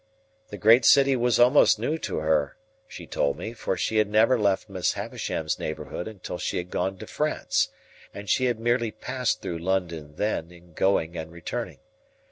The 0.47 0.57
great 0.57 0.83
city 0.83 1.15
was 1.15 1.37
almost 1.39 1.77
new 1.77 1.99
to 1.99 2.17
her, 2.17 2.57
she 2.87 3.05
told 3.05 3.37
me, 3.37 3.53
for 3.53 3.77
she 3.77 3.97
had 3.97 4.09
never 4.09 4.35
left 4.35 4.67
Miss 4.67 4.93
Havisham's 4.93 5.59
neighbourhood 5.59 6.07
until 6.07 6.39
she 6.39 6.57
had 6.57 6.71
gone 6.71 6.97
to 6.97 7.05
France, 7.05 7.69
and 8.11 8.27
she 8.27 8.45
had 8.45 8.59
merely 8.59 8.89
passed 8.89 9.43
through 9.43 9.59
London 9.59 10.15
then 10.15 10.51
in 10.51 10.73
going 10.73 11.15
and 11.15 11.31
returning. 11.31 11.77